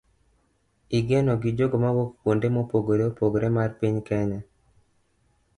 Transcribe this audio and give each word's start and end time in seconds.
Igeno 0.97 1.31
gi 1.41 1.51
jogo 1.57 1.77
mawuok 1.83 2.11
kuonde 2.19 2.47
mopogore 2.55 3.03
opogore 3.09 3.47
mar 3.55 3.69
piny 3.79 3.97
Kenya 4.07 4.39